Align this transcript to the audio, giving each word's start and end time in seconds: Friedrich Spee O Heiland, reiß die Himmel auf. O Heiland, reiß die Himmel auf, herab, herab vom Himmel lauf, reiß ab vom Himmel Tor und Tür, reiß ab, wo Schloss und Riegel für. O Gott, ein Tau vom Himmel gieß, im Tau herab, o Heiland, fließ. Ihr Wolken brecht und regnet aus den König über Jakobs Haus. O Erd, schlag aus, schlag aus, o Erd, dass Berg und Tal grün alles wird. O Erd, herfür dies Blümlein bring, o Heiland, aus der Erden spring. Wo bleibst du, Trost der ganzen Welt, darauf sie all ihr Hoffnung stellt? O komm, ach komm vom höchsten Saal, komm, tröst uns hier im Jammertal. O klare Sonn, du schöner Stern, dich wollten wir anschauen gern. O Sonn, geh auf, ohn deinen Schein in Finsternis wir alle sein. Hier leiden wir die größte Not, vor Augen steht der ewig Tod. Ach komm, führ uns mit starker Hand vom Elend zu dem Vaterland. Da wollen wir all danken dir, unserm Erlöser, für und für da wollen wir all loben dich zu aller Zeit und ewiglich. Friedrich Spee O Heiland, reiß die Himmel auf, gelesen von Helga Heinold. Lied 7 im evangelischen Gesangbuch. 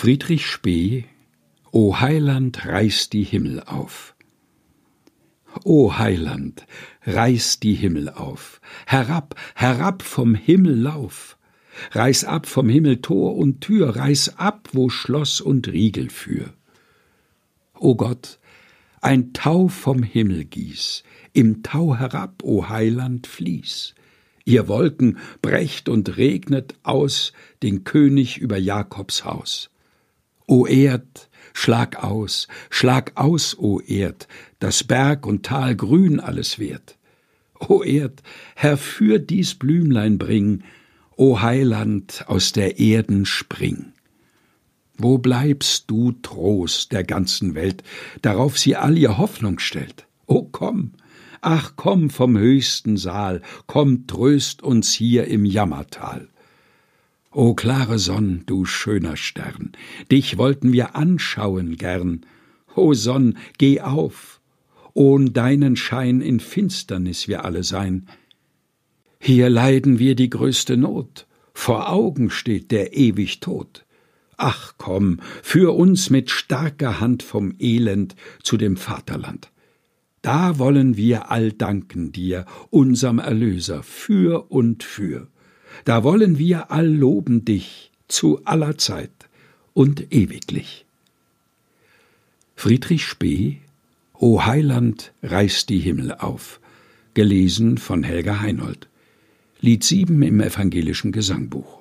Friedrich 0.00 0.46
Spee 0.46 1.06
O 1.72 1.98
Heiland, 1.98 2.64
reiß 2.64 3.10
die 3.10 3.24
Himmel 3.24 3.64
auf. 3.64 4.14
O 5.64 5.98
Heiland, 5.98 6.68
reiß 7.04 7.58
die 7.58 7.74
Himmel 7.74 8.08
auf, 8.08 8.60
herab, 8.86 9.34
herab 9.56 10.02
vom 10.02 10.36
Himmel 10.36 10.78
lauf, 10.78 11.36
reiß 11.90 12.26
ab 12.26 12.46
vom 12.46 12.68
Himmel 12.68 13.00
Tor 13.00 13.34
und 13.36 13.60
Tür, 13.60 13.96
reiß 13.96 14.38
ab, 14.38 14.68
wo 14.72 14.88
Schloss 14.88 15.40
und 15.40 15.66
Riegel 15.66 16.10
für. 16.10 16.54
O 17.74 17.96
Gott, 17.96 18.38
ein 19.00 19.32
Tau 19.32 19.66
vom 19.66 20.04
Himmel 20.04 20.44
gieß, 20.44 21.02
im 21.32 21.64
Tau 21.64 21.96
herab, 21.96 22.44
o 22.44 22.68
Heiland, 22.68 23.26
fließ. 23.26 23.96
Ihr 24.44 24.68
Wolken 24.68 25.18
brecht 25.42 25.88
und 25.88 26.16
regnet 26.16 26.76
aus 26.84 27.32
den 27.64 27.82
König 27.82 28.38
über 28.38 28.58
Jakobs 28.58 29.24
Haus. 29.24 29.70
O 30.50 30.66
Erd, 30.66 31.28
schlag 31.52 32.02
aus, 32.02 32.48
schlag 32.70 33.12
aus, 33.16 33.58
o 33.58 33.80
Erd, 33.80 34.28
dass 34.60 34.82
Berg 34.82 35.26
und 35.26 35.44
Tal 35.44 35.76
grün 35.76 36.20
alles 36.20 36.58
wird. 36.58 36.96
O 37.60 37.82
Erd, 37.82 38.22
herfür 38.56 39.18
dies 39.18 39.56
Blümlein 39.56 40.16
bring, 40.16 40.64
o 41.16 41.42
Heiland, 41.42 42.24
aus 42.28 42.52
der 42.52 42.78
Erden 42.78 43.26
spring. 43.26 43.92
Wo 44.96 45.18
bleibst 45.18 45.90
du, 45.90 46.12
Trost 46.12 46.92
der 46.92 47.04
ganzen 47.04 47.54
Welt, 47.54 47.82
darauf 48.22 48.58
sie 48.58 48.74
all 48.74 48.96
ihr 48.96 49.18
Hoffnung 49.18 49.58
stellt? 49.58 50.06
O 50.24 50.44
komm, 50.44 50.92
ach 51.42 51.74
komm 51.76 52.08
vom 52.08 52.38
höchsten 52.38 52.96
Saal, 52.96 53.42
komm, 53.66 54.06
tröst 54.06 54.62
uns 54.62 54.94
hier 54.94 55.26
im 55.26 55.44
Jammertal. 55.44 56.30
O 57.30 57.54
klare 57.54 57.98
Sonn, 57.98 58.42
du 58.46 58.64
schöner 58.64 59.16
Stern, 59.16 59.72
dich 60.10 60.38
wollten 60.38 60.72
wir 60.72 60.96
anschauen 60.96 61.76
gern. 61.76 62.24
O 62.74 62.94
Sonn, 62.94 63.36
geh 63.58 63.82
auf, 63.82 64.40
ohn 64.94 65.34
deinen 65.34 65.76
Schein 65.76 66.22
in 66.22 66.40
Finsternis 66.40 67.28
wir 67.28 67.44
alle 67.44 67.64
sein. 67.64 68.08
Hier 69.20 69.50
leiden 69.50 69.98
wir 69.98 70.14
die 70.14 70.30
größte 70.30 70.78
Not, 70.78 71.26
vor 71.52 71.90
Augen 71.90 72.30
steht 72.30 72.70
der 72.70 72.96
ewig 72.96 73.40
Tod. 73.40 73.84
Ach 74.38 74.74
komm, 74.78 75.20
führ 75.42 75.74
uns 75.74 76.08
mit 76.08 76.30
starker 76.30 76.98
Hand 76.98 77.22
vom 77.22 77.54
Elend 77.58 78.16
zu 78.42 78.56
dem 78.56 78.78
Vaterland. 78.78 79.50
Da 80.22 80.58
wollen 80.58 80.96
wir 80.96 81.30
all 81.30 81.52
danken 81.52 82.10
dir, 82.10 82.46
unserm 82.70 83.18
Erlöser, 83.18 83.82
für 83.82 84.50
und 84.50 84.82
für 84.82 85.28
da 85.84 86.04
wollen 86.04 86.38
wir 86.38 86.70
all 86.70 86.86
loben 86.86 87.44
dich 87.44 87.90
zu 88.08 88.44
aller 88.44 88.78
Zeit 88.78 89.10
und 89.74 90.12
ewiglich. 90.12 90.84
Friedrich 92.56 93.04
Spee 93.04 93.58
O 94.20 94.44
Heiland, 94.44 95.12
reiß 95.22 95.66
die 95.66 95.78
Himmel 95.78 96.12
auf, 96.12 96.58
gelesen 97.14 97.78
von 97.78 98.02
Helga 98.02 98.40
Heinold. 98.40 98.88
Lied 99.60 99.84
7 99.84 100.22
im 100.22 100.40
evangelischen 100.40 101.12
Gesangbuch. 101.12 101.77